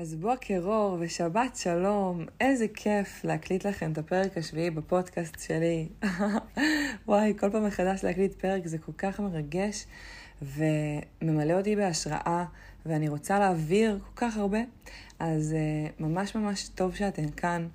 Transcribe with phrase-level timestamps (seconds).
[0.00, 5.88] אז בוקר אור ושבת שלום, איזה כיף להקליט לכם את הפרק השביעי בפודקאסט שלי.
[7.08, 9.86] וואי, כל פעם מחדש להקליט פרק זה כל כך מרגש
[10.42, 12.44] וממלא אותי בהשראה,
[12.86, 14.58] ואני רוצה להעביר כל כך הרבה,
[15.18, 17.68] אז uh, ממש ממש טוב שאתן כאן.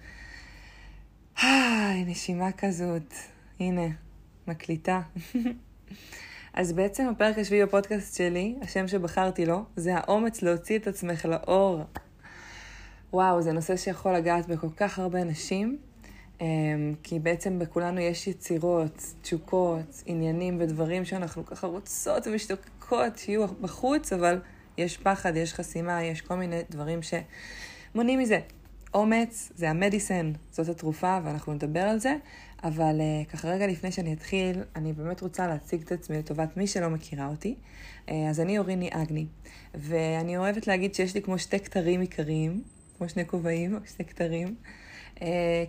[1.41, 3.13] היי, נשימה כזאת.
[3.59, 3.87] הנה,
[4.47, 5.01] מקליטה.
[6.53, 11.83] אז בעצם הפרק השביעי בפודקאסט שלי, השם שבחרתי לו, זה האומץ להוציא את עצמך לאור.
[13.15, 15.77] וואו, זה נושא שיכול לגעת בכל כך הרבה אנשים,
[16.41, 16.45] אמ,
[17.03, 24.39] כי בעצם בכולנו יש יצירות, תשוקות, עניינים ודברים שאנחנו ככה רוצות ומשתוקקות שיהיו בחוץ, אבל
[24.77, 28.39] יש פחד, יש חסימה, יש כל מיני דברים שמונעים מזה.
[28.93, 32.15] אומץ זה המדיסן, זאת התרופה, ואנחנו נדבר על זה,
[32.63, 36.67] אבל uh, ככה רגע לפני שאני אתחיל, אני באמת רוצה להציג את עצמי לטובת מי
[36.67, 37.55] שלא מכירה אותי.
[38.07, 39.25] Uh, אז אני אוריני אגני,
[39.73, 42.61] ואני אוהבת להגיד שיש לי כמו שתי כתרים עיקריים,
[42.97, 44.55] כמו שני כובעים, שני כתרים.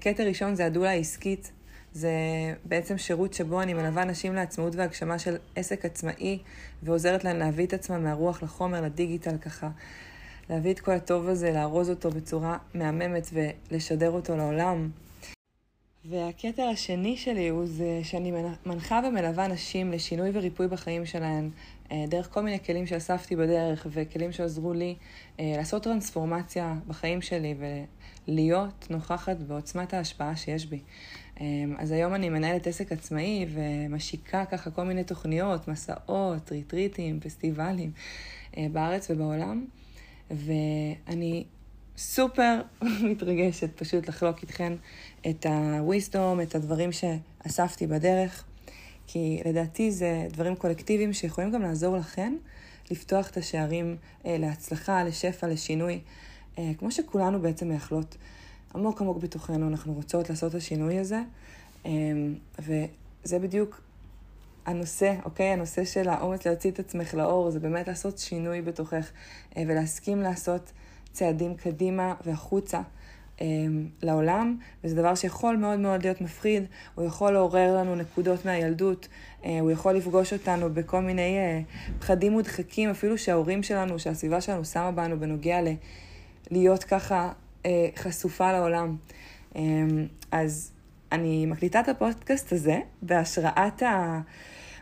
[0.00, 1.52] כתר אה, ראשון זה הדולה העסקית.
[1.92, 2.10] זה
[2.64, 6.38] בעצם שירות שבו אני מלווה נשים לעצמאות והגשמה של עסק עצמאי,
[6.82, 9.70] ועוזרת להן להביא את עצמן מהרוח לחומר, לדיגיטל ככה.
[10.50, 14.90] להביא את כל הטוב הזה, לארוז אותו בצורה מהממת ולשדר אותו לעולם.
[16.08, 18.32] והכתר השני שלי הוא זה שאני
[18.66, 21.50] מנחה ומלווה נשים לשינוי וריפוי בחיים שלהן,
[21.92, 24.94] אה, דרך כל מיני כלים שאספתי בדרך וכלים שעזרו לי
[25.40, 27.54] אה, לעשות טרנספורמציה בחיים שלי
[28.28, 30.80] ולהיות נוכחת בעוצמת ההשפעה שיש בי.
[31.40, 31.46] אה,
[31.78, 37.90] אז היום אני מנהלת עסק עצמאי ומשיקה ככה כל מיני תוכניות, מסעות, ריטריטים, פסטיבלים
[38.56, 39.64] בארץ ובעולם.
[40.30, 41.44] ואני
[41.98, 42.60] סופר
[43.10, 44.72] מתרגשת פשוט לחלוק איתכן
[45.30, 48.44] את ה-wisdom, את הדברים שאספתי בדרך,
[49.06, 52.34] כי לדעתי זה דברים קולקטיביים שיכולים גם לעזור לכן
[52.90, 56.00] לפתוח את השערים אה, להצלחה, לשפע, לשינוי,
[56.58, 58.16] אה, כמו שכולנו בעצם מייחלות.
[58.74, 61.20] עמוק עמוק בתוכנו אנחנו רוצות לעשות את השינוי הזה,
[61.86, 61.92] אה,
[62.58, 63.80] וזה בדיוק
[64.66, 65.46] הנושא, אוקיי?
[65.46, 69.10] הנושא של האומץ להוציא את עצמך לאור, זה באמת לעשות שינוי בתוכך
[69.56, 70.72] אה, ולהסכים לעשות
[71.16, 72.80] צעדים קדימה והחוצה
[73.40, 73.46] אה,
[74.02, 76.62] לעולם, וזה דבר שיכול מאוד מאוד להיות מפחיד,
[76.94, 79.08] הוא יכול לעורר לנו נקודות מהילדות,
[79.44, 81.64] אה, הוא יכול לפגוש אותנו בכל מיני
[81.98, 85.68] פחדים מודחקים, אפילו שההורים שלנו, שהסביבה שלנו שמה בנו בנוגע ל...
[86.50, 87.32] להיות ככה
[87.96, 88.96] חשופה לעולם.
[90.30, 90.72] אז
[91.12, 94.20] אני מקליטה את הפודקאסט הזה בהשראת ה...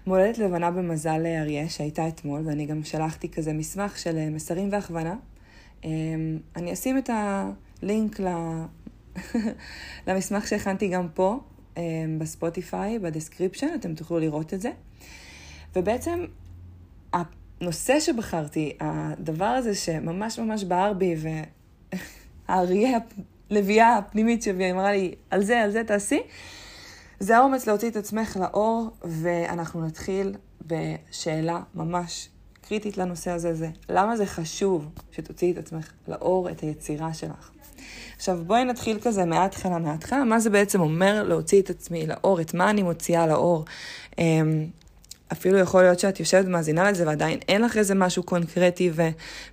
[0.07, 5.15] מולדת לבנה במזל אריה שהייתה אתמול, ואני גם שלחתי כזה מסמך של אה, מסרים והכוונה.
[5.85, 8.21] אמ, אני אשים את הלינק
[10.07, 11.41] למסמך שהכנתי גם פה,
[11.77, 11.83] אמ,
[12.19, 14.71] בספוטיפיי, ב description, אתם תוכלו לראות את זה.
[15.77, 16.25] ובעצם
[17.13, 21.15] הנושא שבחרתי, הדבר הזה שממש ממש בער בי,
[22.49, 22.99] והאריה,
[23.51, 26.21] הלביאה הפנימית שבי אמרה לי, על זה, על זה תעשי,
[27.21, 30.35] זה האומץ להוציא את עצמך לאור, ואנחנו נתחיל
[30.67, 32.29] בשאלה ממש
[32.69, 37.51] קריטית לנושא הזה, זה למה זה חשוב שתוציאי את עצמך לאור, את היצירה שלך.
[38.17, 42.55] עכשיו בואי נתחיל כזה מההתחלה מההתחלה, מה זה בעצם אומר להוציא את עצמי לאור, את
[42.55, 43.65] מה אני מוציאה לאור.
[44.19, 44.67] אמ,
[45.33, 48.91] אפילו יכול להיות שאת יושבת ומאזינה לזה ועדיין אין לך איזה משהו קונקרטי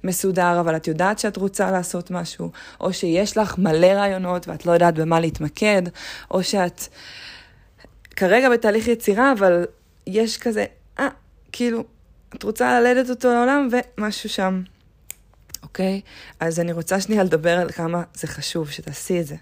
[0.04, 4.72] ומסודר, אבל את יודעת שאת רוצה לעשות משהו, או שיש לך מלא רעיונות ואת לא
[4.72, 5.82] יודעת במה להתמקד,
[6.32, 6.82] או שאת
[8.16, 9.66] כרגע בתהליך יצירה, אבל
[10.08, 10.66] יש כזה,
[11.00, 11.08] אה,
[11.52, 11.84] כאילו,
[12.36, 14.62] את רוצה ללדת אותו לעולם ומשהו שם.
[15.64, 16.02] אוקיי?
[16.40, 19.36] אז אני רוצה שנייה לדבר על כמה זה חשוב שתעשי את זה.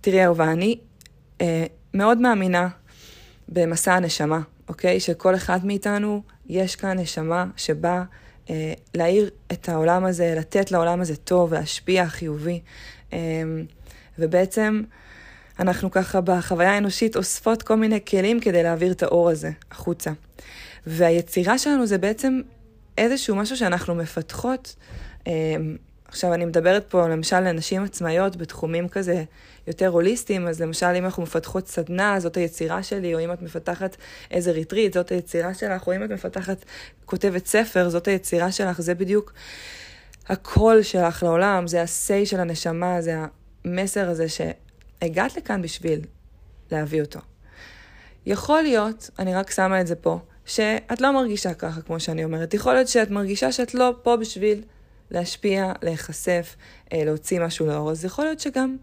[0.00, 0.78] תראי, אהובה, אני
[1.40, 2.68] אה, מאוד מאמינה
[3.48, 5.00] במסע הנשמה, אוקיי?
[5.00, 8.02] שכל אחד מאיתנו, יש כאן נשמה שבאה
[8.50, 12.60] אה, להאיר את העולם הזה, לתת לעולם הזה טוב, להשפיע חיובי.
[13.12, 13.18] אה,
[14.18, 14.82] ובעצם,
[15.58, 20.10] אנחנו ככה בחוויה האנושית אוספות כל מיני כלים כדי להעביר את האור הזה החוצה.
[20.86, 22.40] והיצירה שלנו זה בעצם
[22.98, 24.76] איזשהו משהו שאנחנו מפתחות.
[25.26, 25.76] אמ,
[26.08, 29.24] עכשיו, אני מדברת פה למשל לנשים עצמאיות בתחומים כזה
[29.66, 33.96] יותר הוליסטיים, אז למשל אם אנחנו מפתחות סדנה, זאת היצירה שלי, או אם את מפתחת
[34.30, 36.64] איזה ריטריט, זאת היצירה שלך, או אם את מפתחת
[37.04, 39.32] כותבת ספר, זאת היצירה שלך, זה בדיוק
[40.28, 43.16] הקול שלך לעולם, זה ה-say של הנשמה, זה
[43.64, 44.40] המסר הזה ש...
[45.02, 46.00] הגעת לכאן בשביל
[46.70, 47.20] להביא אותו.
[48.26, 52.54] יכול להיות, אני רק שמה את זה פה, שאת לא מרגישה ככה, כמו שאני אומרת.
[52.54, 54.62] יכול להיות שאת מרגישה שאת לא פה בשביל
[55.10, 56.56] להשפיע, להיחשף,
[56.92, 57.90] אה, להוציא משהו לאור.
[57.90, 58.76] אז יכול להיות שגם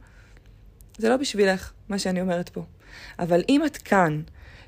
[0.97, 2.63] זה לא בשבילך, מה שאני אומרת פה.
[3.19, 4.21] אבל אם את כאן,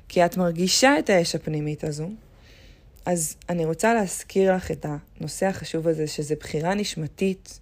[0.08, 2.08] כי את מרגישה את האש הפנימית הזו,
[3.06, 4.86] אז אני רוצה להזכיר לך את
[5.18, 7.60] הנושא החשוב הזה, שזה בחירה נשמתית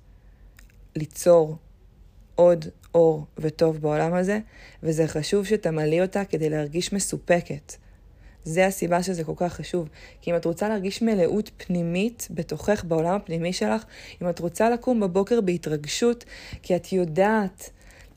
[0.97, 1.57] ליצור
[2.35, 2.65] עוד
[2.95, 4.41] אור וטוב בעולם הזה,
[4.83, 7.73] וזה חשוב שתמלאי אותה כדי להרגיש מסופקת.
[8.45, 9.89] זה הסיבה שזה כל כך חשוב.
[10.21, 13.85] כי אם את רוצה להרגיש מלאות פנימית בתוכך, בעולם הפנימי שלך,
[14.23, 16.25] אם את רוצה לקום בבוקר בהתרגשות,
[16.63, 17.71] כי את יודעת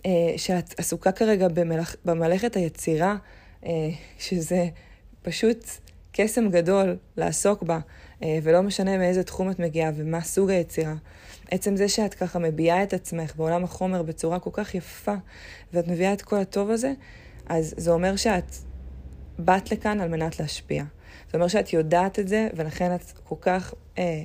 [0.05, 3.15] אה, שאת עסוקה כרגע במלאכ, במלאכת היצירה,
[3.65, 3.89] אה,
[4.19, 4.67] שזה
[5.21, 5.65] פשוט
[6.11, 7.79] קסם גדול לעסוק בה,
[8.23, 10.93] אה, ולא משנה מאיזה תחום את מגיעה ומה סוג היצירה.
[11.51, 15.15] עצם זה שאת ככה מביעה את עצמך בעולם החומר בצורה כל כך יפה,
[15.73, 16.93] ואת מביאה את כל הטוב הזה,
[17.45, 18.55] אז זה אומר שאת
[19.39, 20.83] באת לכאן על מנת להשפיע.
[21.31, 24.23] זה אומר שאת יודעת את זה, ולכן את כל כך אה,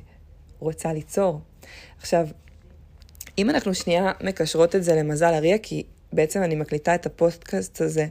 [0.58, 1.40] רוצה ליצור.
[1.98, 2.28] עכשיו,
[3.38, 8.06] אם אנחנו שנייה מקשרות את זה למזל אריה, כי בעצם אני מקליטה את הפודקאסט הזה,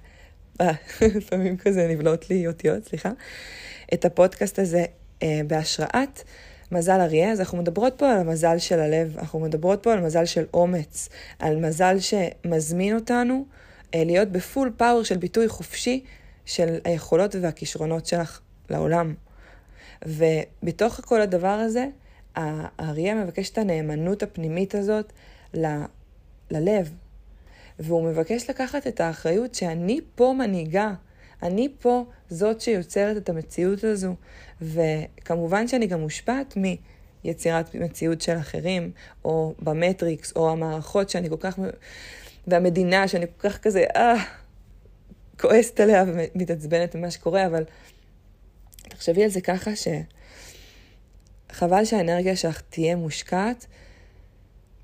[0.62, 0.72] אה,
[1.16, 3.12] לפעמים כזה נבלעות לי אותיות, סליחה,
[3.94, 4.86] את הפודקאסט הזה
[5.24, 6.24] אה, בהשראת
[6.72, 10.26] מזל אריה, אז אנחנו מדברות פה על המזל של הלב, אנחנו מדברות פה על מזל
[10.26, 11.10] של אומץ,
[11.40, 13.46] על מזל שמזמין אותנו
[13.96, 16.04] אה, להיות בפול פאוור של ביטוי חופשי
[16.50, 19.14] של היכולות והכישרונות שלך לעולם.
[20.06, 21.88] ובתוך כל הדבר הזה,
[22.36, 25.14] האריה מבקש את הנאמנות הפנימית הזאת
[25.54, 25.84] ל-
[26.52, 26.94] ללב.
[27.80, 30.94] והוא מבקש לקחת את האחריות שאני פה מנהיגה.
[31.44, 34.16] אני פה זאת שיוצרת את המציאות הזו.
[34.62, 36.58] וכמובן שאני גם מושפעת
[37.24, 38.92] מיצירת מציאות של אחרים,
[39.26, 41.60] או במטריקס, או המערכות שאני כל כך...
[42.48, 44.16] והמדינה שאני כל כך כזה, אה,
[45.40, 47.64] כועסת עליה ומתעצבנת ממה שקורה, אבל
[48.82, 49.72] תחשבי על זה ככה
[51.52, 53.66] שחבל שהאנרגיה שלך תהיה מושקעת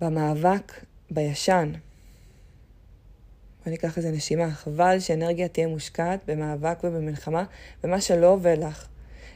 [0.02, 0.74] במאבק
[1.12, 1.72] בישן.
[3.64, 4.52] בוא ניקח איזה נשימה.
[4.52, 7.44] חבל שאנרגיה תהיה מושקעת במאבק ובמלחמה,
[7.84, 8.88] במה שלא עובד לך.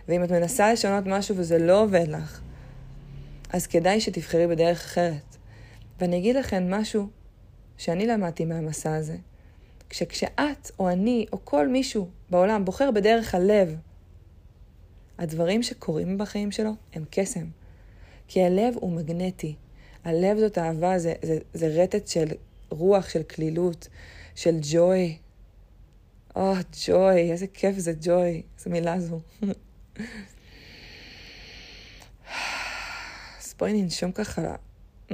[0.08, 2.42] ואם את מנסה לשנות משהו וזה לא עובד לך,
[3.54, 5.38] אז כדאי שתבחרי בדרך אחרת.
[6.00, 7.08] ואני אגיד לכם משהו
[7.78, 9.16] שאני למדתי מהמסע הזה.
[9.90, 13.76] כשאת או אני או כל מישהו בעולם בוחר בדרך הלב,
[15.18, 17.46] הדברים שקורים בחיים שלו הם קסם.
[18.28, 19.56] כי הלב הוא מגנטי.
[20.04, 22.28] הלב זאת אהבה, זה, זה, זה רטט של
[22.70, 23.88] רוח, של כלילות,
[24.36, 25.18] של ג'וי.
[26.36, 29.20] או, oh, ג'וי, איזה כיף זה ג'וי, איזה מילה זו.
[33.40, 34.56] אז בואי ננשום ככה,
[35.10, 35.14] mm,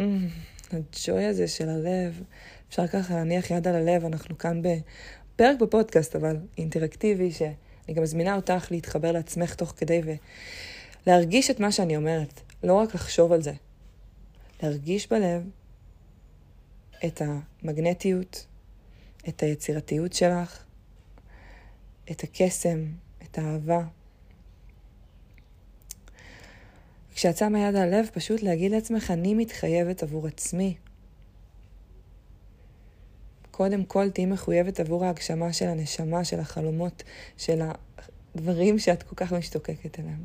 [0.71, 2.23] הג'וי הזה של הלב.
[2.69, 8.35] אפשר ככה להניח יד על הלב, אנחנו כאן בפרק בפודקאסט, אבל אינטראקטיבי, שאני גם מזמינה
[8.35, 10.01] אותך להתחבר לעצמך תוך כדי
[11.07, 13.53] ולהרגיש את מה שאני אומרת, לא רק לחשוב על זה.
[14.63, 15.49] להרגיש בלב
[17.05, 18.45] את המגנטיות,
[19.29, 20.63] את היצירתיות שלך,
[22.11, 22.85] את הקסם,
[23.23, 23.81] את האהבה.
[27.15, 30.75] כשאת שמה יד על הלב, פשוט להגיד לעצמך, אני מתחייבת עבור עצמי
[33.57, 37.03] קודם כל תהיי מחויבת עבור ההגשמה של הנשמה, של החלומות,
[37.37, 37.61] של
[38.35, 40.23] הדברים שאת כל כך משתוקקת אליהם.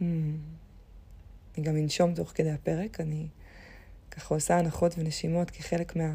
[0.00, 0.04] Hmm.
[1.56, 3.26] אני גם אנשום תוך כדי הפרק, אני
[4.10, 6.14] ככה עושה הנחות ונשימות כחלק מה...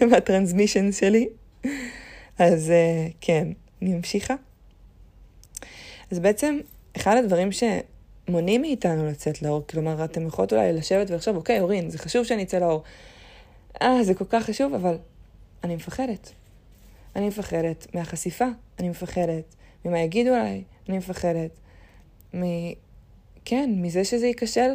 [0.10, 1.28] מהטרנסמישן שלי.
[2.38, 3.48] אז uh, כן,
[3.82, 4.34] אני ממשיכה.
[6.10, 6.58] אז בעצם,
[6.96, 7.62] אחד הדברים ש...
[8.28, 9.62] מונעים מאיתנו לצאת לאור.
[9.70, 12.82] כלומר, אתם יכולות אולי לשבת ולחשוב, אוקיי, אורין, זה חשוב שאני אצא לאור.
[13.82, 14.98] אה, זה כל כך חשוב, אבל
[15.64, 16.32] אני מפחדת.
[17.16, 18.46] אני מפחדת מהחשיפה,
[18.78, 19.54] אני מפחדת
[19.84, 21.50] ממה יגידו עליי, אני מפחדת
[22.34, 22.42] מ...
[23.44, 24.70] כן, מזה שזה ייכשל.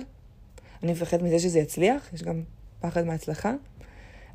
[0.84, 2.44] אני מפחדת מזה שזה יצליח, יש גם
[2.80, 3.54] פחד מהצלחה.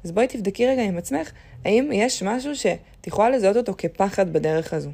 [0.05, 1.31] אז בואי תבדקי רגע עם עצמך,
[1.65, 4.91] האם יש משהו שאת יכולה לזהות אותו כפחד בדרך הזו?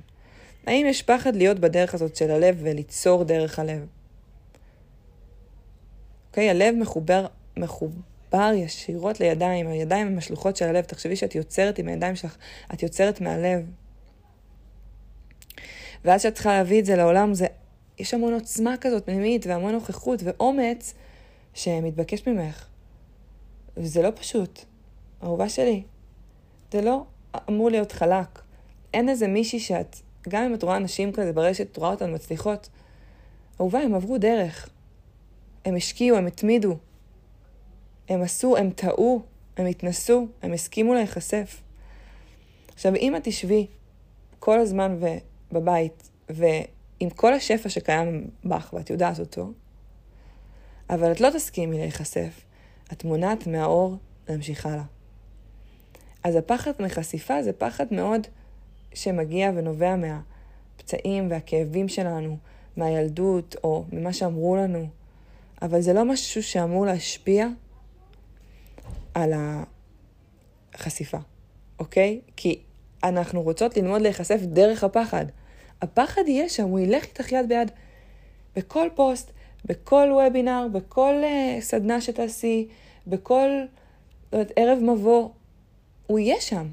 [0.66, 3.86] האם יש פחד להיות בדרך הזאת של הלב וליצור דרך הלב?
[6.30, 6.50] אוקיי?
[6.50, 10.84] הלב מחובר, מחובר ישירות לידיים, הידיים הם השלוחות של הלב.
[10.84, 12.37] תחשבי שאת יוצרת עם הידיים שלך,
[12.75, 13.70] את יוצרת מהלב.
[16.04, 17.46] ואז שאת צריכה להביא את זה לעולם, זה,
[17.99, 20.94] יש המון עוצמה כזאת פנימית, והמון נוכחות ואומץ
[21.54, 22.66] שמתבקש ממך.
[23.76, 24.60] וזה לא פשוט.
[25.22, 25.82] אהובה שלי,
[26.72, 27.04] זה לא
[27.49, 28.42] אמור להיות חלק.
[28.94, 29.96] אין איזה מישהי שאת,
[30.28, 32.68] גם אם את רואה אנשים כזה ברשת, את רואה אותן מצליחות,
[33.60, 34.68] אהובה, הם עברו דרך.
[35.64, 36.76] הם השקיעו, הם התמידו.
[38.09, 39.23] הם עשו, הם טעו,
[39.57, 41.62] הם התנסו, הם הסכימו להיחשף.
[42.75, 43.67] עכשיו, אם את תשבי
[44.38, 44.99] כל הזמן.
[45.52, 49.52] בבית, ועם כל השפע שקיים בך, ואת יודעת אותו,
[50.90, 52.40] אבל את לא תסכימי להיחשף,
[52.93, 53.97] את מונעת מהאור
[54.29, 54.85] להמשיך הלאה.
[56.25, 58.26] אז הפחד מחשיפה זה פחד מאוד
[58.95, 59.95] שמגיע ונובע
[60.76, 62.37] הפצעים והכאבים שלנו
[62.76, 64.88] מהילדות או ממה שאמרו לנו,
[65.62, 67.47] אבל זה לא משהו שאמור להשפיע
[69.14, 69.33] על
[70.75, 71.19] החשיפה,
[71.79, 72.21] אוקיי?
[72.37, 72.61] כי
[73.05, 75.26] אנחנו רוצות ללמוד להיחשף דרך הפחד.
[75.83, 77.71] הפחד יהיה שם, הוא ילך איתך יד ביד.
[78.57, 79.31] בכל פוסט,
[79.64, 82.69] בכל וובינר, בכל uh, סדנה שתעשי,
[83.07, 83.49] בכל
[84.33, 85.29] לא יודעת, ערב מבוא,
[86.07, 86.69] הוא יהיה שם.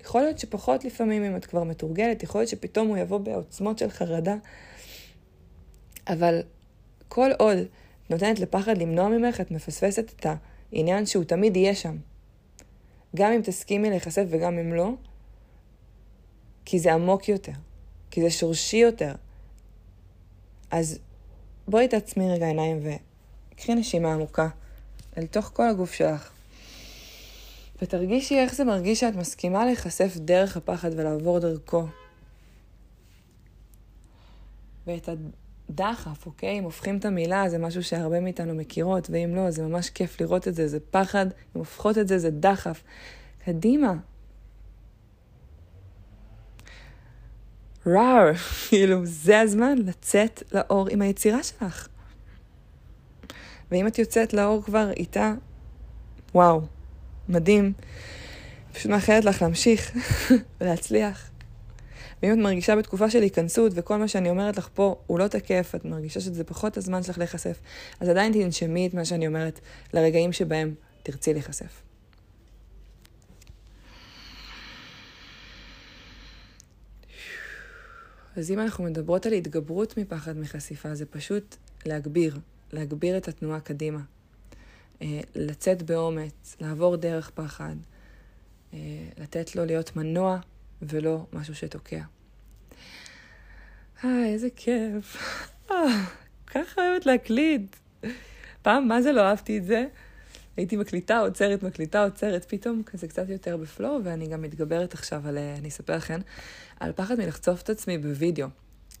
[0.00, 3.90] יכול להיות שפחות לפעמים אם את כבר מתורגלת, יכול להיות שפתאום הוא יבוא בעוצמות של
[3.90, 4.36] חרדה,
[6.08, 6.42] אבל
[7.08, 7.58] כל עוד
[8.10, 10.26] נותנת לפחד למנוע ממך, את מפספסת את
[10.72, 11.96] העניין שהוא תמיד יהיה שם.
[13.16, 14.92] גם אם תסכימי להיחשף וגם אם לא,
[16.64, 17.52] כי זה עמוק יותר,
[18.10, 19.14] כי זה שורשי יותר.
[20.70, 20.98] אז
[21.68, 24.48] בואי תעצמי רגע עיניים וקחי נשימה עמוקה
[25.18, 26.32] אל תוך כל הגוף שלך.
[27.82, 31.86] ותרגישי איך זה מרגיש שאת מסכימה להיחשף דרך הפחד ולעבור דרכו.
[34.86, 35.08] ואת
[35.70, 36.58] הדחף, אוקיי?
[36.58, 40.48] אם הופכים את המילה, זה משהו שהרבה מאיתנו מכירות, ואם לא, זה ממש כיף לראות
[40.48, 42.82] את זה, זה פחד, אם הופכות את זה, זה דחף.
[43.44, 43.94] קדימה.
[47.86, 48.32] ראר,
[48.68, 51.88] כאילו, זה הזמן לצאת לאור עם היצירה שלך.
[53.70, 55.34] ואם את יוצאת לאור כבר איתה,
[56.34, 56.60] וואו,
[57.28, 57.72] מדהים.
[58.72, 59.92] פשוט מאחלת לך להמשיך
[60.60, 61.29] ולהצליח.
[62.22, 65.72] ואם את מרגישה בתקופה של היכנסות וכל מה שאני אומרת לך פה הוא לא תקף,
[65.74, 67.60] את מרגישה שזה פחות הזמן שלך להיחשף,
[68.00, 69.60] אז עדיין תנשמי את מה שאני אומרת
[69.94, 71.82] לרגעים שבהם תרצי להיחשף.
[78.36, 82.38] אז אם אנחנו מדברות על התגברות מפחד מחשיפה, זה פשוט להגביר,
[82.72, 84.00] להגביר את התנועה קדימה.
[85.02, 87.74] אה, לצאת באומץ, לעבור דרך פחד,
[88.74, 88.78] אה,
[89.18, 90.38] לתת לו להיות מנוע
[90.82, 92.02] ולא משהו שתוקע.
[94.04, 95.16] אה, איזה כיף.
[95.70, 95.76] אה,
[96.46, 97.76] ככה אוהבת להקליט.
[98.62, 99.86] פעם, מה זה לא אהבתי את זה?
[100.56, 105.28] הייתי מקליטה, עוצרת, מקליטה, עוצרת, פתאום כזה קצת יותר ב flow, ואני גם מתגברת עכשיו
[105.28, 106.20] על, אני אספר לכם,
[106.80, 108.48] על פחד מלחשוף את עצמי בווידאו.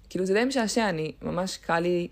[0.08, 2.08] כאילו זה די משעשע, אני, ממש קל לי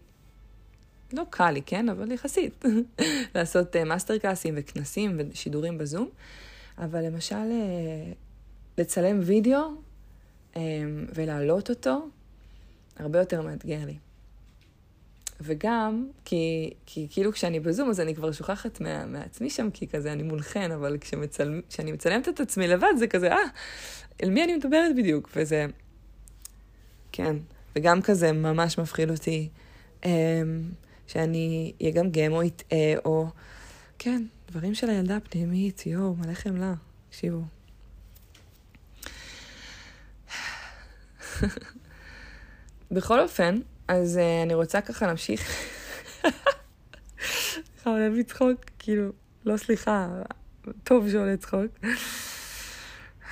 [1.12, 1.88] לא קל לי, כן?
[1.88, 2.64] אבל יחסית.
[3.34, 6.08] לעשות אה, מאסטר קלאסים וכנסים ושידורים בזום.
[6.78, 8.27] אבל למשל, אה,
[8.78, 9.60] לצלם וידאו
[10.54, 10.58] um,
[11.14, 12.08] ולהעלות אותו,
[12.96, 13.96] הרבה יותר מאתגר לי.
[15.40, 20.12] וגם, כי, כי כאילו כשאני בזום, אז אני כבר שוכחת מה, מעצמי שם, כי כזה
[20.12, 23.38] אני מולכן, אבל כשמצל, כשאני מצלמת את עצמי לבד, זה כזה, אה,
[24.22, 25.30] אל מי אני מדברת בדיוק?
[25.36, 25.66] וזה,
[27.12, 27.36] כן,
[27.76, 29.48] וגם כזה ממש מפחיד אותי.
[30.02, 30.06] Um,
[31.08, 33.26] שאני אגמגם או אטעה, או...
[33.98, 36.74] כן, דברים של הילדה הפנימית, יואו, מלא חמלה,
[37.08, 37.57] תקשיבו.
[42.90, 45.68] בכל אופן, אז uh, אני רוצה ככה להמשיך.
[47.20, 49.12] סליחה, עולה בי צחוק, כאילו,
[49.44, 50.08] לא סליחה,
[50.84, 51.78] טוב שעולה צחוק.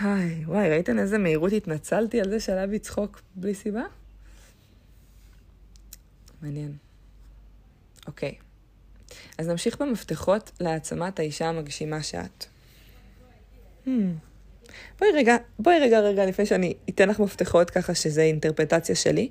[0.01, 3.83] היי, וואי, ראיתם איזה מהירות התנצלתי על זה שעלה בי צחוק בלי סיבה?
[6.43, 6.77] מעניין.
[8.07, 8.35] אוקיי.
[9.39, 12.45] אז נמשיך במפתחות להעצמת האישה המגשימה שאת.
[13.87, 13.91] Hmm.
[14.99, 19.29] בואי רגע, בואי רגע, רגע, לפני שאני אתן לך מפתחות ככה שזה אינטרפטציה שלי.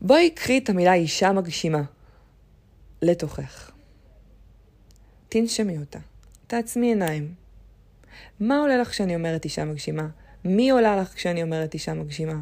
[0.00, 1.82] בואי קחי את המילה אישה מגשימה
[3.02, 3.70] לתוכך.
[5.28, 5.98] תנשמי אותה.
[6.46, 7.34] תעצמי עיניים.
[8.40, 10.08] מה עולה לך כשאני אומרת אישה מגשימה?
[10.44, 12.40] מי עולה לך כשאני אומרת אישה מגשימה?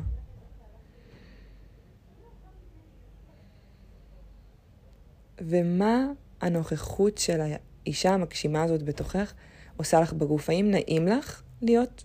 [5.41, 6.07] ומה
[6.41, 9.35] הנוכחות של האישה המגשימה הזאת בתוכך
[9.77, 10.51] עושה לך בגוף?
[10.51, 12.05] האם נעים לך להיות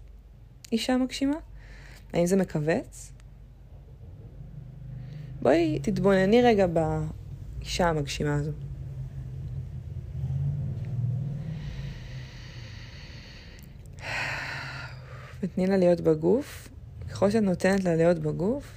[0.72, 1.38] אישה מגשימה?
[2.14, 3.12] האם זה מכווץ?
[5.42, 8.52] בואי תתבונני רגע באישה המגשימה הזו.
[15.44, 16.70] ותני לה להיות בגוף.
[17.10, 18.72] ככל שאת נותנת לה להיות בגוף,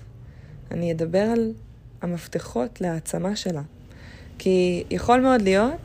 [0.71, 1.53] אני אדבר על
[2.03, 3.63] המפתחות להעצמה שלה.
[4.39, 5.81] כי יכול מאוד להיות,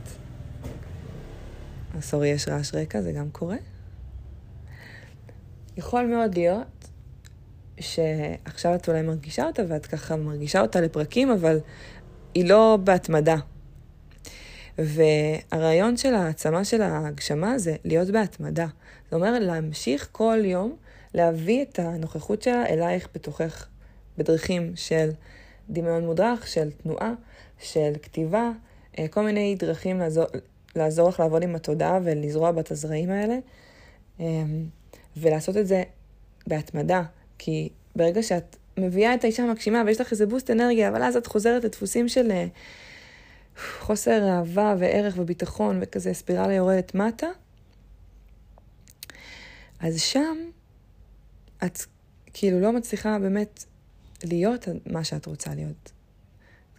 [2.00, 3.56] סורי, יש רעש רקע, זה גם קורה.
[5.76, 6.88] יכול מאוד להיות
[7.80, 11.58] שעכשיו את אולי מרגישה אותה ואת ככה מרגישה אותה לפרקים, אבל
[12.34, 13.36] היא לא בהתמדה.
[14.78, 18.66] והרעיון של העצמה של ההגשמה זה להיות בהתמדה.
[19.10, 20.76] זה אומר להמשיך כל יום
[21.14, 23.66] להביא את הנוכחות שלה אלייך בתוכך,
[24.18, 25.10] בדרכים של
[25.70, 27.12] דמיון מודרך, של תנועה,
[27.58, 28.50] של כתיבה,
[28.98, 30.24] אה, כל מיני דרכים לעזור,
[30.76, 33.38] לעזור לך לעבוד עם התודעה ולזרוע בת הזרעים האלה,
[34.20, 34.66] אמ,
[35.16, 35.82] ולעשות את זה
[36.46, 37.02] בהתמדה,
[37.38, 41.26] כי ברגע שאת מביאה את האישה המגשימה ויש לך איזה בוסט אנרגיה, אבל אז את
[41.26, 42.46] חוזרת לדפוסים של אה,
[43.80, 47.26] חוסר אהבה וערך וביטחון וכזה ספירלה יורדת מטה,
[49.80, 50.36] אז שם
[51.64, 51.78] את
[52.32, 53.64] כאילו לא מצליחה באמת
[54.24, 55.95] להיות מה שאת רוצה להיות.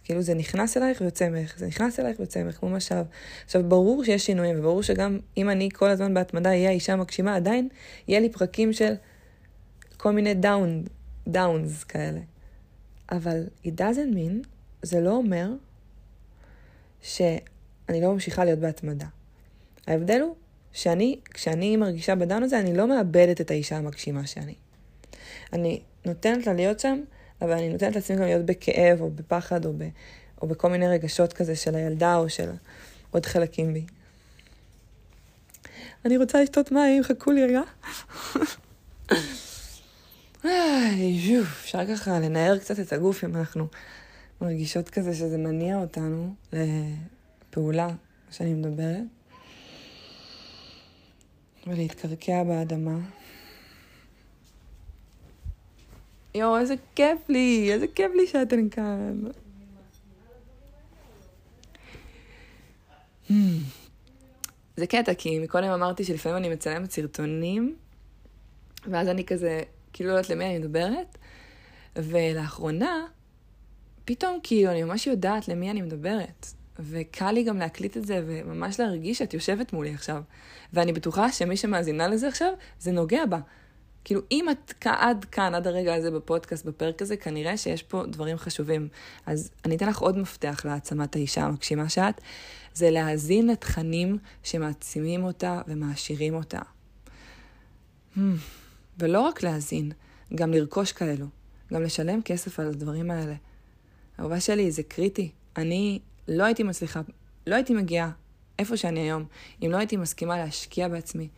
[0.08, 3.06] כאילו זה נכנס אלייך ויוצא ממך, זה נכנס אלייך ויוצא ממך כמו משאב.
[3.44, 7.68] עכשיו, ברור שיש שינויים, וברור שגם אם אני כל הזמן בהתמדה אהיה האישה המגשימה, עדיין
[8.08, 8.94] יהיה לי פרקים של
[9.96, 10.84] כל מיני down,
[11.28, 12.20] downs כאלה.
[13.12, 14.46] אבל it doesn't mean,
[14.82, 15.48] זה לא אומר
[17.02, 19.06] שאני לא ממשיכה להיות בהתמדה.
[19.86, 20.34] ההבדל הוא
[20.72, 24.54] שאני, כשאני מרגישה בדאון הזה, אני לא מאבדת את האישה המגשימה שאני.
[25.52, 27.00] אני נותנת לה להיות שם,
[27.42, 29.88] אבל אני נותנת לעצמי גם להיות בכאב, או בפחד, או, ב,
[30.42, 32.50] או בכל מיני רגשות כזה של הילדה, או של
[33.10, 33.84] עוד חלקים בי.
[36.04, 37.60] אני רוצה לשתות מים, חכו לי רגע.
[41.62, 43.66] אפשר ככה לנער קצת את הגוף אם אנחנו
[44.40, 47.88] מרגישות כזה שזה מניע אותנו לפעולה
[48.30, 49.04] שאני מדברת.
[51.66, 52.98] ולהתקרקע באדמה.
[56.34, 59.22] יואו, איזה כיף לי, איזה כיף לי שאתן כאן.
[63.28, 63.32] Hmm.
[64.76, 67.76] זה קטע, כי מקודם אמרתי שלפעמים אני מצלמת סרטונים,
[68.86, 71.18] ואז אני כזה, כאילו לא יודעת למי אני מדברת,
[71.96, 73.06] ולאחרונה,
[74.04, 76.46] פתאום כאילו אני ממש יודעת למי אני מדברת.
[76.78, 80.22] וקל לי גם להקליט את זה, וממש להרגיש שאת יושבת מולי עכשיו.
[80.72, 83.38] ואני בטוחה שמי שמאזינה לזה עכשיו, זה נוגע בה.
[84.08, 88.36] כאילו, אם את עד כאן, עד הרגע הזה בפודקאסט, בפרק הזה, כנראה שיש פה דברים
[88.36, 88.88] חשובים.
[89.26, 92.20] אז אני אתן לך עוד מפתח להעצמת האישה המגשימה שאת,
[92.74, 96.58] זה להאזין לתכנים שמעצימים אותה ומעשירים אותה.
[98.16, 98.20] Hmm.
[98.98, 99.92] ולא רק להאזין,
[100.34, 101.26] גם לרכוש כאלו.
[101.72, 103.34] גם לשלם כסף על הדברים האלה.
[104.18, 105.30] האהובה שלי, זה קריטי.
[105.56, 107.00] אני לא הייתי מצליחה,
[107.46, 108.10] לא הייתי מגיעה
[108.58, 109.24] איפה שאני היום,
[109.62, 111.28] אם לא הייתי מסכימה להשקיע בעצמי.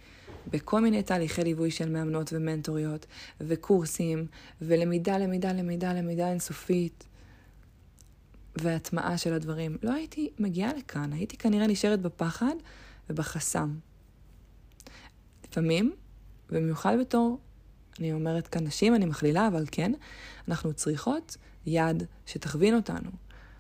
[0.51, 3.07] בכל מיני תהליכי ליווי של מאמנות ומנטוריות,
[3.41, 4.27] וקורסים,
[4.63, 7.05] ולמידה, למידה, למידה, למידה אינסופית,
[8.57, 9.79] והטמעה של הדברים.
[9.83, 12.55] לא הייתי מגיעה לכאן, הייתי כנראה נשארת בפחד
[13.11, 13.75] ובחסם.
[15.45, 15.93] לפעמים,
[16.51, 17.39] במיוחד בתור,
[17.99, 19.93] אני אומרת כאן נשים, אני מכלילה, אבל כן,
[20.49, 21.37] אנחנו צריכות
[21.67, 23.11] יד שתכווין אותנו.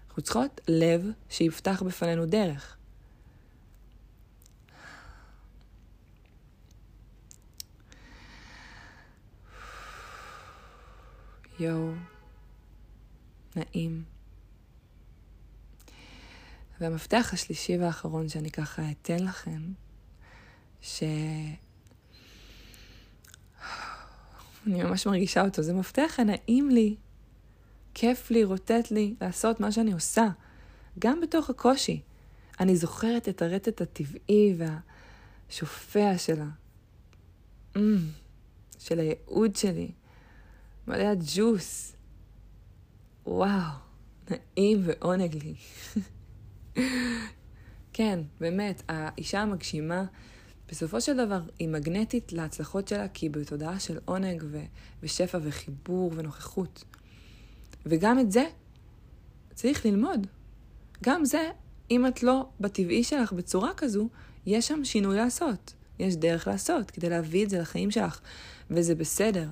[0.09, 2.77] אנחנו צריכות לב שיפתח בפנינו דרך.
[11.61, 11.93] יואו,
[13.57, 14.05] נעים.
[16.81, 19.63] והמפתח השלישי והאחרון שאני ככה אתן לכם,
[20.83, 21.03] ש...
[24.67, 26.97] אני ממש מרגישה אותו, זה מפתח הנעים לי,
[27.95, 30.29] כיף לי, רוטט לי לעשות מה שאני עושה,
[30.99, 32.01] גם בתוך הקושי.
[32.61, 34.55] אני זוכרת את הרטט הטבעי
[35.49, 36.49] והשופע שלה,
[37.75, 37.79] mm,
[38.79, 39.91] של הייעוד שלי,
[40.91, 41.93] מלא הג'וס.
[43.27, 43.71] וואו,
[44.31, 45.55] נעים ועונג לי.
[47.93, 50.05] כן, באמת, האישה המגשימה,
[50.69, 54.65] בסופו של דבר, היא מגנטית להצלחות שלה, כי היא בתודעה של עונג ו-
[55.03, 56.85] ושפע וחיבור ונוכחות.
[57.87, 58.45] וגם את זה
[59.55, 60.27] צריך ללמוד.
[61.05, 61.51] גם זה,
[61.91, 64.09] אם את לא בטבעי שלך בצורה כזו,
[64.47, 65.75] יש שם שינוי לעשות.
[65.99, 68.21] יש דרך לעשות כדי להביא את זה לחיים שלך,
[68.71, 69.49] וזה בסדר.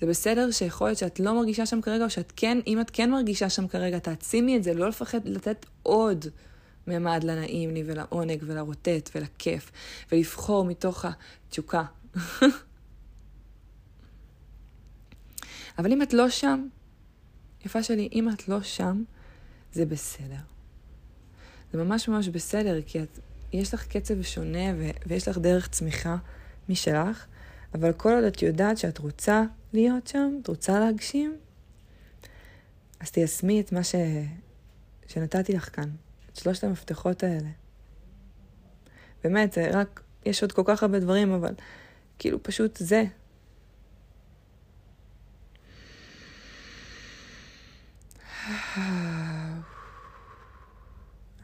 [0.00, 3.10] זה בסדר שיכול להיות שאת לא מרגישה שם כרגע, או שאת כן, אם את כן
[3.10, 6.24] מרגישה שם כרגע, תעצימי את זה, לא לפחד לתת עוד
[6.86, 9.70] ממד לנעים לי ולעונג ולרוטט ולכיף,
[10.12, 11.84] ולבחור מתוך התשוקה.
[15.78, 16.66] אבל אם את לא שם,
[17.64, 19.02] יפה שלי, אם את לא שם,
[19.72, 20.36] זה בסדר.
[21.72, 23.18] זה ממש ממש בסדר, כי את,
[23.52, 26.16] יש לך קצב שונה ו, ויש לך דרך צמיחה
[26.68, 27.26] משלך,
[27.74, 29.44] אבל כל עוד את יודעת שאת רוצה
[29.76, 31.36] להיות שם, את רוצה להגשים,
[33.00, 33.94] אז תיישמי את מה ש...
[35.06, 35.90] שנתתי לך כאן,
[36.32, 37.48] את שלושת המפתחות האלה.
[39.24, 41.54] באמת, זה רק, יש עוד כל כך הרבה דברים, אבל
[42.18, 43.04] כאילו פשוט זה.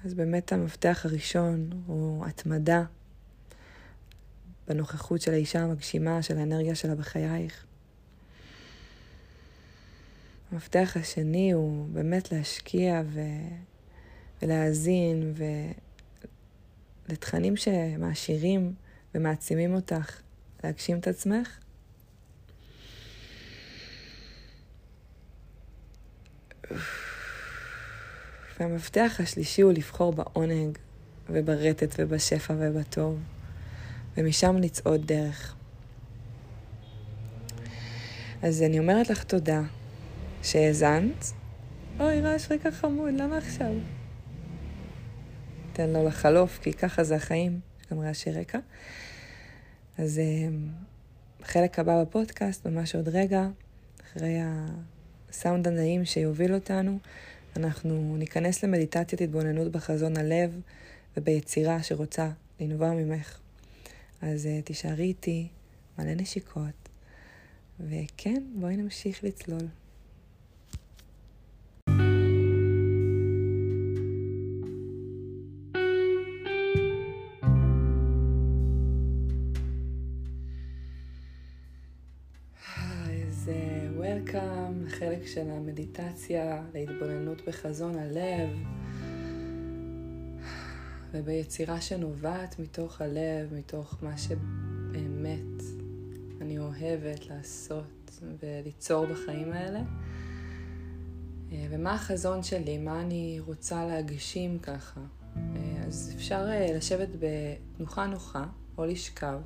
[0.05, 2.85] אז באמת המפתח הראשון הוא התמדה
[4.68, 7.66] בנוכחות של האישה המגשימה, של האנרגיה שלה בחייך.
[10.53, 13.21] המפתח השני הוא באמת להשקיע ו...
[14.43, 15.45] ולהאזין ו...
[17.09, 18.75] לתכנים שמעשירים
[19.15, 20.21] ומעצימים אותך
[20.65, 21.59] להגשים את עצמך.
[28.61, 30.79] והמפתח השלישי הוא לבחור בעונג
[31.31, 33.19] וברטט ובשפע ובטוב,
[34.17, 35.55] ומשם לצעוד דרך.
[38.43, 39.62] אז אני אומרת לך תודה
[40.43, 41.33] שהאזנת.
[42.01, 43.73] אוי, רעש רקע חמוד, למה עכשיו?
[45.73, 48.59] תן לו לחלוף, כי ככה זה החיים, יש גם רעשי רקע.
[49.99, 50.21] אז
[51.41, 53.49] בחלק אה, הבא בפודקאסט, ממש עוד רגע,
[54.03, 54.39] אחרי
[55.31, 56.99] הסאונד הנעים שיוביל אותנו,
[57.57, 60.61] אנחנו ניכנס למדיטציית התבוננות בחזון הלב
[61.17, 63.39] וביצירה שרוצה לנבוע ממך.
[64.23, 65.49] אז uh, תישארי איתי,
[65.99, 66.89] מלא נשיקות,
[67.81, 69.69] וכן, בואי נמשיך לצלול.
[85.23, 88.49] החלק של המדיטציה להתבוננות בחזון הלב
[91.13, 95.63] וביצירה שנובעת מתוך הלב, מתוך מה שבאמת
[96.41, 99.83] אני אוהבת לעשות וליצור בחיים האלה.
[101.71, 105.01] ומה החזון שלי, מה אני רוצה להגשים ככה.
[105.87, 108.47] אז אפשר לשבת בתנוחה נוחה
[108.79, 109.41] או לשכב.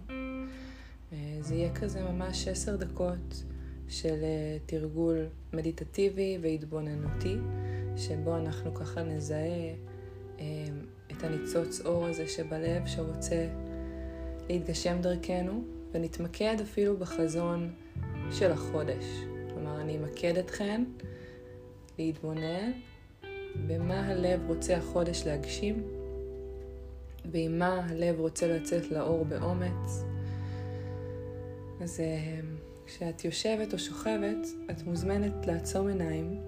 [1.41, 3.45] זה יהיה כזה ממש עשר דקות.
[3.88, 7.37] של אה, תרגול מדיטטיבי והתבוננותי,
[7.96, 9.75] שבו אנחנו ככה נזהה
[10.38, 10.44] אה,
[11.12, 13.49] את הניצוץ אור הזה שבלב שרוצה
[14.49, 17.70] להתגשם דרכנו, ונתמקד אפילו בחזון
[18.31, 19.05] של החודש.
[19.55, 20.85] כלומר, אני אמקד אתכן
[21.99, 22.72] להתבונן
[23.66, 25.83] במה הלב רוצה החודש להגשים,
[27.33, 30.05] ועם מה הלב רוצה לצאת לאור באומץ.
[31.81, 32.40] אז אה,
[32.87, 36.40] כשאת יושבת או שוכבת, את מוזמנת לעצום עיניים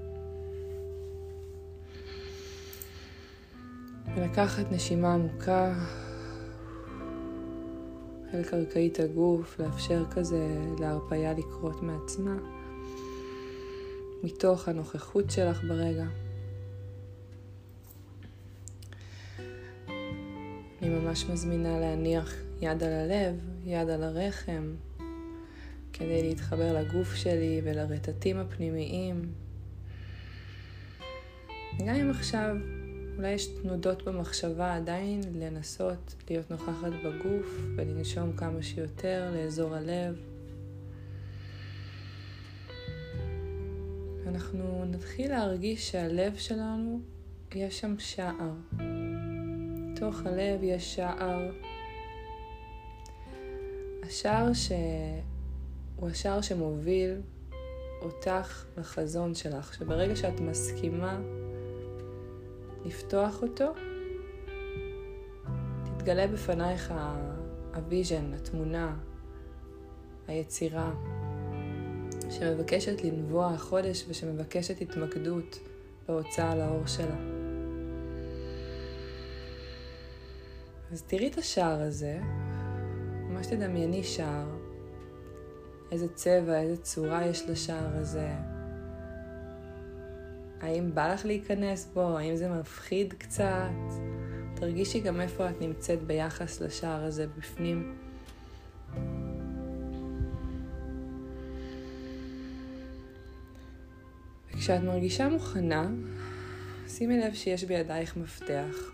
[4.16, 5.74] ולקחת נשימה עמוקה
[8.34, 12.36] אל קרקעית הגוף, לאפשר כזה להרפייה לקרות מעצמה,
[14.22, 16.06] מתוך הנוכחות שלך ברגע.
[20.82, 24.74] אני ממש מזמינה להניח יד על הלב, יד על הרחם,
[25.98, 29.32] כדי להתחבר לגוף שלי ולרטטים הפנימיים.
[31.86, 32.56] גם אם עכשיו
[33.16, 40.16] אולי יש תנודות במחשבה, עדיין לנסות להיות נוכחת בגוף ולנשום כמה שיותר לאזור הלב.
[44.26, 47.00] אנחנו נתחיל להרגיש שהלב שלנו,
[47.54, 48.52] יש שם שער.
[49.92, 51.50] בתוך הלב יש שער.
[54.02, 54.72] השער ש...
[56.00, 57.20] הוא השער שמוביל
[58.02, 61.20] אותך לחזון שלך, שברגע שאת מסכימה
[62.84, 63.72] לפתוח אותו,
[65.84, 66.94] תתגלה בפנייך
[67.74, 68.96] ה vision, התמונה,
[70.28, 70.92] היצירה,
[72.30, 75.58] שמבקשת לנבוע החודש ושמבקשת התמקדות
[76.08, 77.16] בהוצאה לאור שלה.
[80.92, 82.18] אז תראי את השער הזה,
[83.28, 84.67] ממש תדמייני שער,
[85.92, 88.30] איזה צבע, איזה צורה יש לשער הזה.
[90.60, 92.18] האם בא לך להיכנס בו?
[92.18, 93.70] האם זה מפחיד קצת?
[94.54, 97.96] תרגישי גם איפה את נמצאת ביחס לשער הזה בפנים.
[104.54, 105.90] וכשאת מרגישה מוכנה,
[106.88, 108.92] שימי לב שיש בידייך מפתח.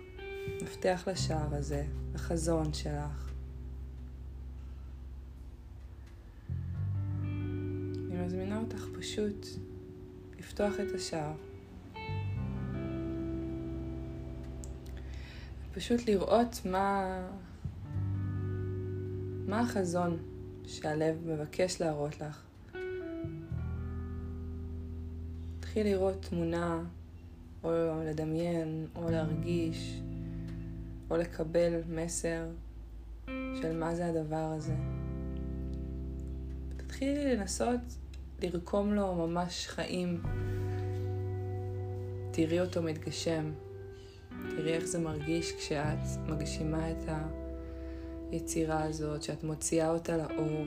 [0.63, 3.34] מפתח לשער הזה, לחזון שלך.
[8.25, 9.47] מזמינה אותך פשוט
[10.39, 11.33] לפתוח את השער.
[15.75, 17.21] פשוט לראות מה,
[19.47, 20.19] מה החזון
[20.67, 22.43] שהלב מבקש להראות לך.
[25.61, 26.83] תתחיל לראות תמונה,
[27.65, 27.71] או
[28.07, 30.01] לדמיין, או להרגיש,
[31.11, 32.47] או לקבל מסר
[33.27, 34.75] של מה זה הדבר הזה.
[36.77, 38.04] תתחילי לנסות
[38.43, 40.23] לרקום לו ממש חיים.
[42.31, 43.53] תראי אותו מתגשם.
[44.57, 47.09] תראי איך זה מרגיש כשאת מגשימה את
[48.31, 50.67] היצירה הזאת, שאת מוציאה אותה לאור.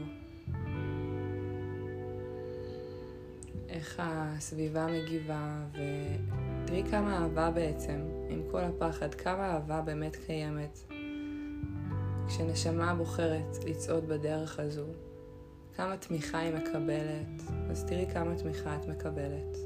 [3.69, 7.99] איך הסביבה מגיבה, ותראי כמה אהבה בעצם,
[8.29, 10.79] עם כל הפחד, כמה אהבה באמת קיימת.
[12.27, 14.85] כשנשמה בוחרת לצעוד בדרך הזו,
[15.77, 19.57] כמה תמיכה היא מקבלת, אז תראי כמה תמיכה את מקבלת.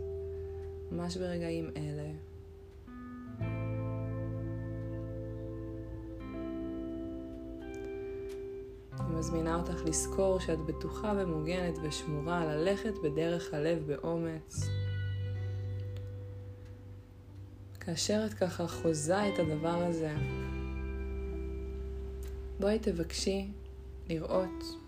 [0.91, 2.11] ממש ברגעים אלה.
[8.99, 14.61] אני מזמינה אותך לזכור שאת בטוחה ומוגנת ושמורה ללכת בדרך הלב באומץ.
[17.79, 20.15] כאשר את ככה חוזה את הדבר הזה,
[22.59, 23.47] בואי תבקשי
[24.09, 24.81] לראות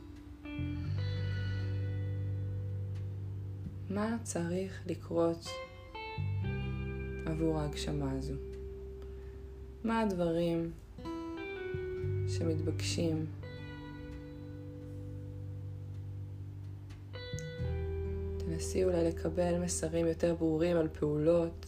[3.89, 5.47] מה צריך לקרות
[7.25, 8.33] עבור ההגשמה הזו.
[9.83, 10.71] מה הדברים
[12.27, 13.25] שמתבקשים
[18.37, 21.65] תנסי אולי לקבל מסרים יותר ברורים על פעולות.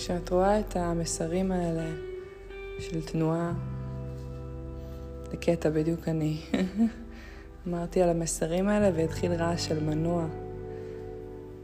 [0.00, 1.90] וכשאת רואה את המסרים האלה
[2.78, 3.52] של תנועה,
[5.30, 6.40] זה קטע בדיוק אני.
[7.68, 10.24] אמרתי על המסרים האלה והתחיל רעש של מנוע.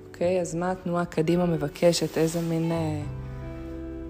[0.07, 0.41] אוקיי?
[0.41, 2.19] אז מה התנועה קדימה מבקשת?
[2.19, 3.03] איזה מין אה,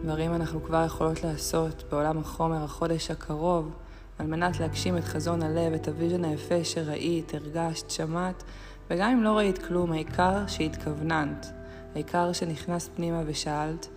[0.02, 3.70] דברים אנחנו כבר יכולות לעשות בעולם החומר החודש הקרוב,
[4.18, 8.42] על מנת להגשים את חזון הלב, את ה vision היפה שראית, הרגשת, שמעת,
[8.90, 11.46] וגם אם לא ראית כלום, העיקר שהתכווננת,
[11.94, 13.88] העיקר שנכנסת פנימה ושאלת.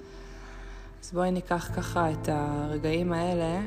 [1.03, 3.61] אז בואי ניקח ככה את הרגעים האלה,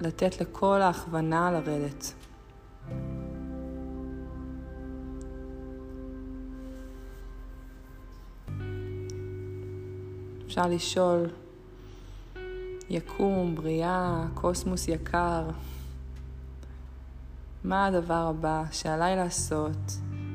[0.00, 2.12] לתת לכל ההכוונה לרדת.
[10.46, 11.26] אפשר לשאול,
[12.90, 15.48] יקום, בריאה, קוסמוס יקר,
[17.64, 19.92] מה הדבר הבא שעליי לעשות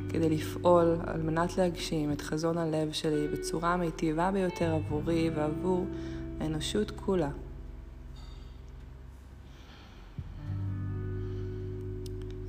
[0.10, 5.86] כדי לפעול על מנת להגשים את חזון הלב שלי בצורה המיטיבה ביותר עבורי ועבור
[6.39, 7.30] האנושות כולה?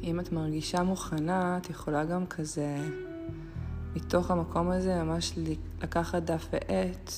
[0.02, 2.76] אם את מרגישה מוכנה, את יכולה גם כזה,
[3.96, 5.32] מתוך המקום הזה, ממש
[5.82, 7.12] לקחת דף ועט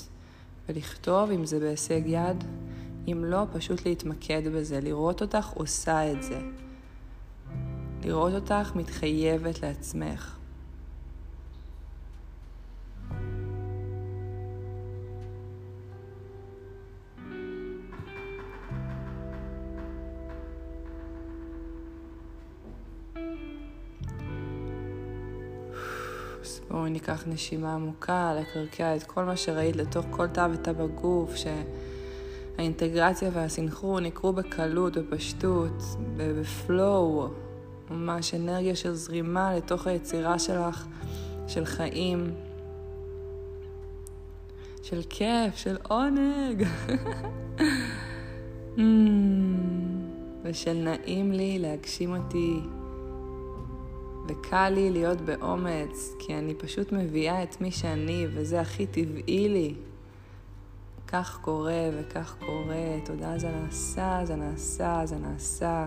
[0.68, 2.44] ולכתוב אם זה בהישג יד,
[3.09, 6.40] אם לא, פשוט להתמקד בזה, לראות אותך עושה את זה.
[8.04, 10.39] לראות אותך מתחייבת לעצמך.
[26.70, 31.35] בואו ניקח נשימה עמוקה, לקרקע את כל מה שראית לתוך כל תא ותא בגוף,
[32.56, 35.83] שהאינטגרציה והסינכרון יקרו בקלות, בפשטות,
[36.16, 37.28] בפלואו,
[37.90, 40.87] ממש אנרגיה של זרימה לתוך היצירה שלך,
[41.48, 42.35] של חיים,
[44.83, 46.64] של כיף, של עונג.
[48.76, 48.80] mm,
[50.42, 52.61] ושל נעים לי להגשים אותי
[54.40, 59.74] וקל לי להיות באומץ, כי אני פשוט מביאה את מי שאני, וזה הכי טבעי לי.
[61.07, 65.87] כך קורה וכך קורה, תודה זה נעשה, זה נעשה, זה נעשה.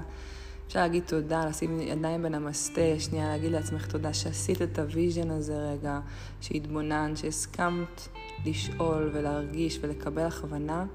[0.67, 5.71] אפשר להגיד תודה, לשים ידיים בנמסטה, שנייה להגיד לעצמך תודה שעשית את ה vision הזה
[5.71, 5.99] רגע,
[6.41, 8.07] שהתבוננת, שהסכמת
[8.45, 10.85] לשאול ולהרגיש ולקבל הכוונה.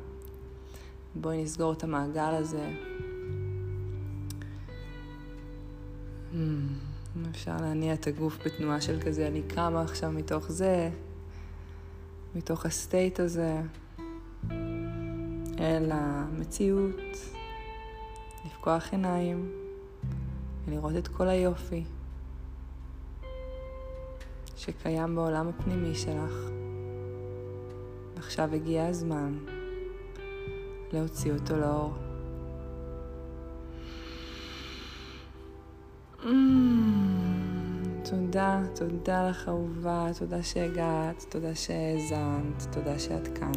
[1.14, 2.70] בואי נסגור את המעגל הזה.
[6.32, 6.87] Hmm.
[7.30, 10.90] אפשר להניע את הגוף בתנועה של כזה, אני קמה עכשיו מתוך זה,
[12.34, 13.60] מתוך הסטייט הזה,
[15.58, 16.96] אל המציאות,
[18.46, 19.52] לפקוח עיניים
[20.66, 21.84] ולראות את כל היופי
[24.56, 26.32] שקיים בעולם הפנימי שלך.
[28.14, 29.38] ועכשיו הגיע הזמן
[30.92, 32.07] להוציא אותו לאור.
[38.04, 43.52] תודה, תודה לך אהובה, תודה שהגעת, תודה שהאזנת, תודה שאת כאן.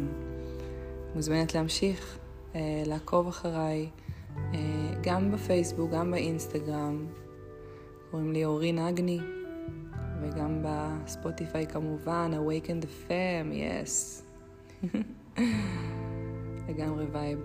[1.14, 2.18] מוזמנת להמשיך
[2.54, 3.90] אה, לעקוב אחריי,
[4.36, 4.60] אה,
[5.02, 7.06] גם בפייסבוק, גם באינסטגרם.
[8.10, 9.18] קוראים לי אורין אגני,
[10.20, 14.22] וגם בספוטיפיי כמובן, Awaken the Fam, yes.
[16.68, 17.38] לגמרי vibe.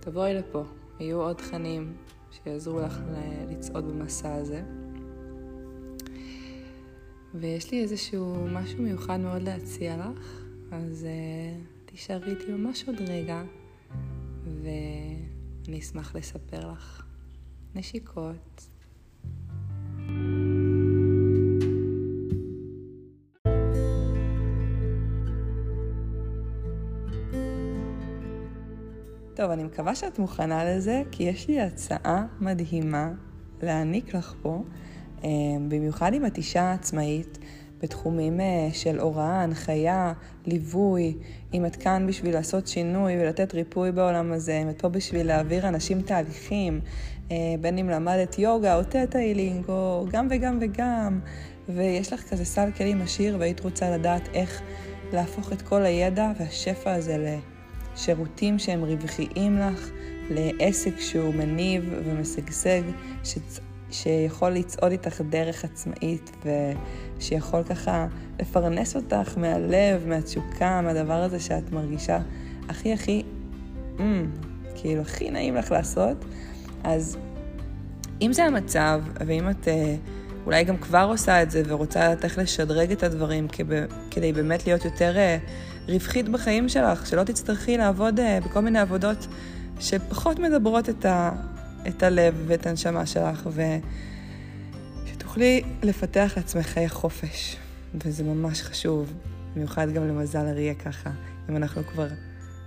[0.00, 0.64] תבואי לפה,
[1.00, 1.92] יהיו עוד תכנים
[2.30, 3.00] שיעזרו לך
[3.50, 4.62] לצעוד במסע הזה.
[7.34, 13.42] ויש לי איזשהו משהו מיוחד מאוד להציע לך, אז uh, תישארי איתי ממש עוד רגע,
[14.44, 17.02] ואני אשמח לספר לך.
[17.74, 18.68] נשיקות.
[29.38, 33.10] טוב, אני מקווה שאת מוכנה לזה, כי יש לי הצעה מדהימה
[33.62, 34.62] להעניק לך פה,
[35.24, 35.30] אה,
[35.68, 37.38] במיוחד אם את אישה עצמאית.
[37.82, 40.12] בתחומים אה, של הוראה, הנחיה,
[40.46, 41.16] ליווי,
[41.54, 45.68] אם את כאן בשביל לעשות שינוי ולתת ריפוי בעולם הזה, אם את פה בשביל להעביר
[45.68, 46.80] אנשים תהליכים,
[47.30, 51.20] אה, בין אם למדת יוגה או תטא-הילינג, או גם וגם וגם,
[51.68, 54.62] ויש לך כזה סל כלים עשיר והיית רוצה לדעת איך
[55.12, 57.18] להפוך את כל הידע והשפע הזה
[57.98, 59.90] לשירותים שהם רווחיים לך,
[60.30, 62.82] לעסק שהוא מניב ומשגשג,
[63.90, 66.44] שיכול לצעוד איתך דרך עצמאית
[67.18, 68.06] ושיכול ככה
[68.40, 72.18] לפרנס אותך מהלב, מהתשוקה, מהדבר הזה שאת מרגישה
[72.68, 73.22] הכי הכי,
[73.98, 74.02] mm,
[74.74, 76.24] כאילו הכי נעים לך לעשות.
[76.84, 77.18] אז
[78.22, 79.94] אם זה המצב, ואם את אה,
[80.46, 83.48] אולי גם כבר עושה את זה ורוצה לדעת איך לשדרג את הדברים
[84.10, 85.38] כדי באמת להיות יותר אה,
[85.88, 89.26] רווחית בחיים שלך, שלא תצטרכי לעבוד אה, בכל מיני עבודות
[89.80, 91.30] שפחות מדברות את ה...
[91.88, 93.48] את הלב ואת הנשמה שלך,
[95.04, 97.56] ושתוכלי לפתח לעצמך חיי חופש,
[97.94, 99.12] וזה ממש חשוב,
[99.54, 101.10] במיוחד גם למזל אריה ככה,
[101.50, 102.06] אם אנחנו כבר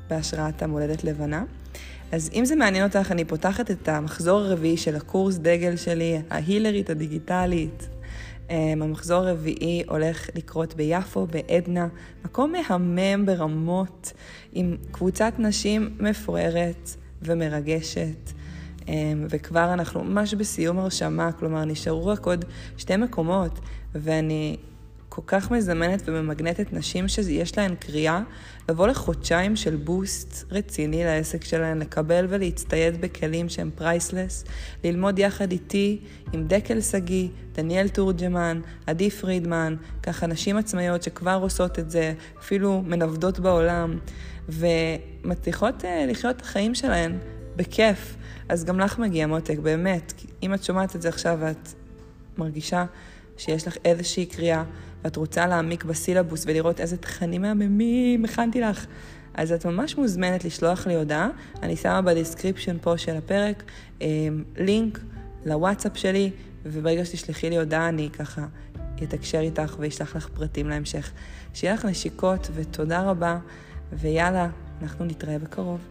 [0.09, 1.43] בהשראת המולדת לבנה.
[2.11, 6.89] אז אם זה מעניין אותך, אני פותחת את המחזור הרביעי של הקורס דגל שלי, ההילרית
[6.89, 7.87] הדיגיטלית.
[8.51, 11.87] אמ, המחזור הרביעי הולך לקרות ביפו, בעדנה,
[12.25, 14.13] מקום מהמם ברמות,
[14.53, 16.89] עם קבוצת נשים מפוארת
[17.21, 18.31] ומרגשת.
[18.87, 22.45] אמ, וכבר אנחנו ממש בסיום הרשמה, כלומר נשארו רק עוד
[22.77, 23.59] שתי מקומות,
[23.95, 24.57] ואני
[25.13, 28.21] כל כך מזמנת וממגנטת נשים שיש להן קריאה
[28.69, 34.45] לבוא לחודשיים של boost רציני לעסק שלהן, לקבל ולהצטייד בכלים שהם priceless,
[34.83, 35.99] ללמוד יחד איתי
[36.33, 42.81] עם דקל שגיא, דניאל תורג'מן, עדי פרידמן, ככה נשים עצמאיות שכבר עושות את זה, אפילו
[42.81, 43.97] מנוודות בעולם,
[44.49, 47.17] ומצליחות אה, לחיות את החיים שלהן
[47.55, 48.15] בכיף.
[48.49, 50.13] אז גם לך מגיע מותק, באמת.
[50.43, 51.69] אם את שומעת את זה עכשיו ואת
[52.37, 52.85] מרגישה
[53.37, 54.63] שיש לך איזושהי קריאה,
[55.03, 58.85] ואת רוצה להעמיק בסילבוס ולראות איזה תכנים מהממים הכנתי לך,
[59.33, 61.29] אז את ממש מוזמנת לשלוח לי הודעה.
[61.63, 63.63] אני שמה ב description פה של הפרק
[64.01, 64.99] אמ, לינק
[65.45, 66.31] לוואטסאפ שלי,
[66.65, 68.45] וברגע שתשלחי לי הודעה אני ככה
[69.03, 71.11] אתקשר איתך ואשלח לך פרטים להמשך.
[71.53, 73.39] שיהיה לך נשיקות ותודה רבה,
[73.93, 74.49] ויאללה,
[74.81, 75.90] אנחנו נתראה בקרוב.